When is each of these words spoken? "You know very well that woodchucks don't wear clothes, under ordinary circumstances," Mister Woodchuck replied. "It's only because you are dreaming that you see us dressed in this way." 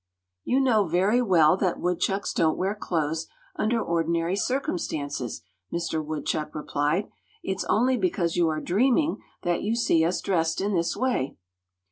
"You 0.43 0.59
know 0.59 0.87
very 0.87 1.21
well 1.21 1.55
that 1.57 1.79
woodchucks 1.79 2.33
don't 2.33 2.57
wear 2.57 2.73
clothes, 2.73 3.27
under 3.55 3.79
ordinary 3.79 4.35
circumstances," 4.35 5.43
Mister 5.71 6.01
Woodchuck 6.01 6.55
replied. 6.55 7.11
"It's 7.43 7.65
only 7.65 7.97
because 7.97 8.35
you 8.35 8.49
are 8.49 8.61
dreaming 8.61 9.19
that 9.43 9.61
you 9.61 9.75
see 9.75 10.03
us 10.03 10.19
dressed 10.21 10.59
in 10.59 10.73
this 10.73 10.97
way." 10.97 11.37